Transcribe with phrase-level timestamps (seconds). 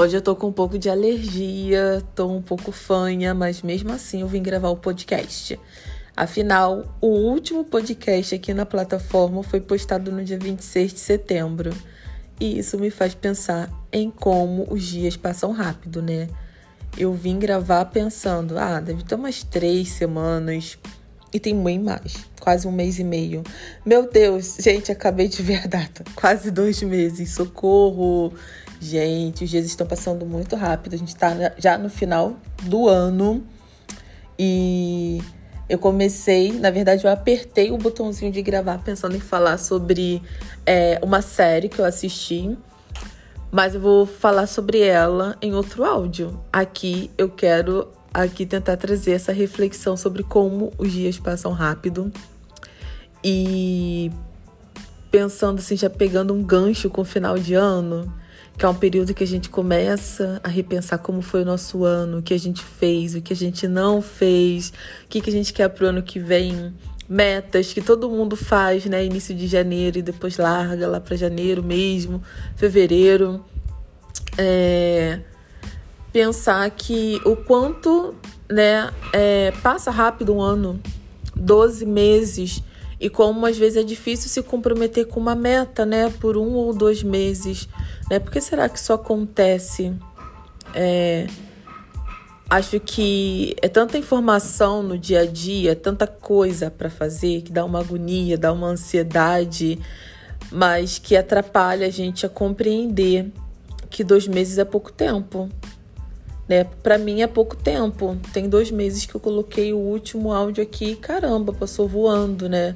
[0.00, 4.22] Hoje eu tô com um pouco de alergia, tô um pouco fanha, mas mesmo assim
[4.22, 5.60] eu vim gravar o podcast.
[6.16, 11.70] Afinal, o último podcast aqui na plataforma foi postado no dia 26 de setembro.
[12.40, 16.30] E isso me faz pensar em como os dias passam rápido, né?
[16.96, 20.78] Eu vim gravar pensando, ah, deve ter umas três semanas.
[21.32, 23.44] E tem bem mais, quase um mês e meio.
[23.86, 26.04] Meu Deus, gente, acabei de ver a data.
[26.14, 28.32] Quase dois meses, socorro.
[28.80, 30.94] Gente, os dias estão passando muito rápido.
[30.94, 33.46] A gente tá já no final do ano.
[34.36, 35.22] E
[35.68, 40.20] eu comecei, na verdade, eu apertei o botãozinho de gravar pensando em falar sobre
[40.66, 42.58] é, uma série que eu assisti.
[43.52, 46.40] Mas eu vou falar sobre ela em outro áudio.
[46.52, 52.12] Aqui eu quero aqui tentar trazer essa reflexão sobre como os dias passam rápido.
[53.22, 54.10] E
[55.10, 58.12] pensando assim, já pegando um gancho com o final de ano,
[58.56, 62.18] que é um período que a gente começa a repensar como foi o nosso ano,
[62.18, 64.72] o que a gente fez, o que a gente não fez,
[65.04, 66.72] o que, que a gente quer para o ano que vem,
[67.08, 69.04] metas que todo mundo faz, né?
[69.04, 72.22] Início de janeiro e depois larga lá para janeiro mesmo,
[72.54, 73.44] fevereiro.
[74.38, 75.20] É...
[76.12, 78.14] Pensar que o quanto,
[78.48, 79.52] né, é...
[79.62, 80.80] passa rápido um ano,
[81.36, 82.62] 12 meses
[83.00, 86.74] e como às vezes é difícil se comprometer com uma meta, né, por um ou
[86.74, 87.66] dois meses,
[88.10, 88.18] né?
[88.18, 89.94] Por que será que isso acontece?
[90.74, 91.26] É,
[92.50, 97.64] acho que é tanta informação no dia a dia, tanta coisa para fazer que dá
[97.64, 99.78] uma agonia, dá uma ansiedade,
[100.52, 103.32] mas que atrapalha a gente a compreender
[103.88, 105.48] que dois meses é pouco tempo.
[106.50, 106.64] Né?
[106.64, 108.18] Para mim é pouco tempo.
[108.32, 112.74] Tem dois meses que eu coloquei o último áudio aqui, caramba, passou voando, né?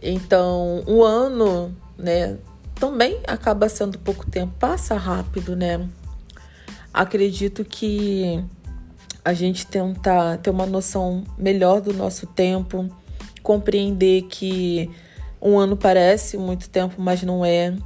[0.00, 2.38] Então, um ano, né?
[2.76, 5.86] Também acaba sendo pouco tempo, passa rápido, né?
[6.94, 8.42] Acredito que
[9.22, 12.88] a gente tentar ter uma noção melhor do nosso tempo,
[13.42, 14.90] compreender que
[15.42, 17.76] um ano parece muito tempo, mas não é.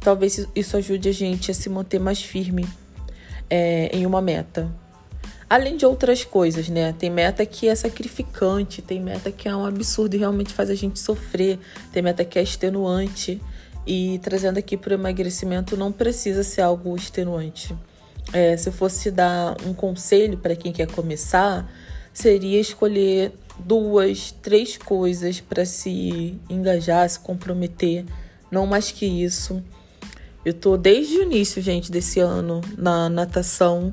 [0.00, 2.66] Talvez isso ajude a gente a se manter mais firme
[3.50, 4.70] é, em uma meta.
[5.50, 6.94] Além de outras coisas, né?
[6.96, 10.76] Tem meta que é sacrificante, tem meta que é um absurdo e realmente faz a
[10.76, 11.58] gente sofrer,
[11.92, 13.42] tem meta que é extenuante.
[13.84, 17.74] E trazendo aqui para o emagrecimento, não precisa ser algo extenuante.
[18.32, 21.68] É, se eu fosse dar um conselho para quem quer começar,
[22.12, 28.04] seria escolher duas, três coisas para se engajar, se comprometer,
[28.52, 29.60] não mais que isso.
[30.44, 33.90] Eu tô desde o início, gente, desse ano na natação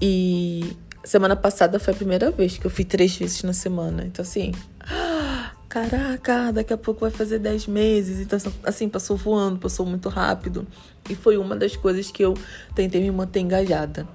[0.00, 4.04] e semana passada foi a primeira vez que eu fui três vezes na semana.
[4.04, 4.52] Então, assim,
[5.68, 8.20] caraca, daqui a pouco vai fazer dez meses.
[8.20, 10.66] Então, assim, passou voando, passou muito rápido.
[11.08, 12.34] E foi uma das coisas que eu
[12.74, 14.06] tentei me manter engajada.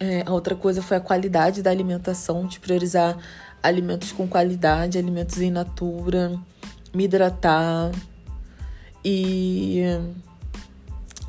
[0.00, 3.16] É, a outra coisa foi a qualidade da alimentação, de priorizar
[3.62, 6.38] alimentos com qualidade, alimentos em natura,
[6.92, 7.92] me hidratar
[9.04, 9.82] e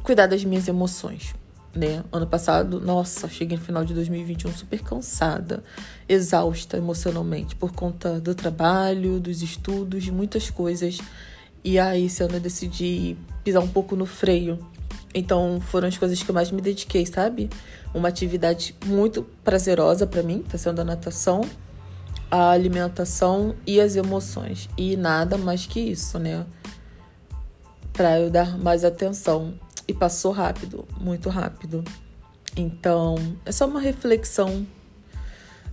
[0.01, 1.33] cuidar das minhas emoções,
[1.75, 2.03] né?
[2.11, 5.63] Ano passado, nossa, cheguei no final de 2021 super cansada,
[6.07, 10.99] exausta emocionalmente por conta do trabalho, dos estudos, de muitas coisas.
[11.63, 14.59] E aí, esse ano eu decidi pisar um pouco no freio.
[15.15, 17.49] Então, foram as coisas que eu mais me dediquei, sabe?
[17.93, 21.41] Uma atividade muito prazerosa para mim, tá sendo a natação,
[22.29, 24.69] a alimentação e as emoções.
[24.77, 26.45] E nada mais que isso, né?
[27.91, 29.53] Para eu dar mais atenção
[29.87, 31.83] e passou rápido, muito rápido.
[32.55, 34.65] Então, é só uma reflexão.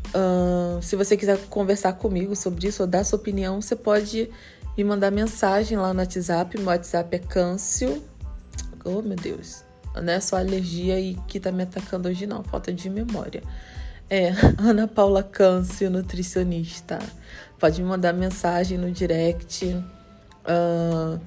[0.09, 4.31] Uh, se você quiser conversar comigo sobre isso ou dar sua opinião, você pode
[4.77, 6.57] me mandar mensagem lá no WhatsApp.
[6.59, 8.03] Meu WhatsApp é Câncio.
[8.85, 9.63] Oh, meu Deus.
[9.95, 12.43] Não é só alergia e que tá me atacando hoje, não.
[12.43, 13.43] Falta de memória.
[14.09, 16.99] É, Ana Paula Câncio, nutricionista.
[17.59, 19.67] Pode me mandar mensagem no direct.
[19.67, 21.21] Uh,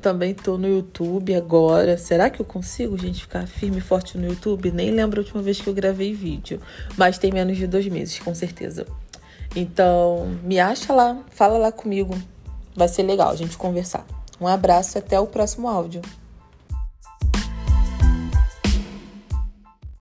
[0.00, 1.96] também tô no YouTube agora.
[1.96, 4.70] Será que eu consigo, gente, ficar firme e forte no YouTube?
[4.70, 6.60] Nem lembro a última vez que eu gravei vídeo.
[6.96, 8.86] Mas tem menos de dois meses, com certeza.
[9.54, 12.14] Então, me acha lá, fala lá comigo.
[12.74, 14.06] Vai ser legal a gente conversar.
[14.40, 16.02] Um abraço e até o próximo áudio.